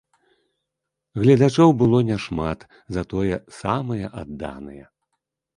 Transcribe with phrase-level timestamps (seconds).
[1.23, 2.59] Гледачоў было няшмат,
[2.97, 4.85] затое самыя адданыя.